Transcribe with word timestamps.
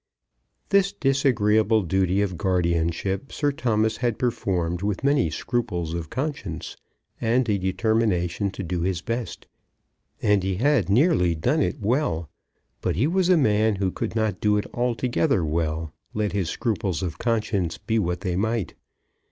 This 0.69 0.91
disagreeable 0.93 1.83
duty 1.83 2.23
of 2.23 2.35
guardianship 2.35 3.31
Sir 3.31 3.51
Thomas 3.51 3.97
had 3.97 4.17
performed 4.17 4.81
with 4.81 5.03
many 5.03 5.29
scruples 5.29 5.93
of 5.93 6.09
conscience, 6.09 6.75
and 7.21 7.47
a 7.47 7.59
determination 7.59 8.49
to 8.49 8.63
do 8.63 8.81
his 8.81 9.03
best; 9.03 9.45
and 10.19 10.41
he 10.41 10.55
had 10.55 10.89
nearly 10.89 11.35
done 11.35 11.61
it 11.61 11.79
well. 11.79 12.31
But 12.81 12.95
he 12.95 13.05
was 13.05 13.29
a 13.29 13.37
man 13.37 13.75
who 13.75 13.91
could 13.91 14.15
not 14.15 14.41
do 14.41 14.57
it 14.57 14.65
altogether 14.73 15.45
well, 15.45 15.93
let 16.15 16.31
his 16.31 16.49
scruples 16.49 17.03
of 17.03 17.19
conscience 17.19 17.77
be 17.77 17.99
what 17.99 18.21
they 18.21 18.35
might. 18.35 18.73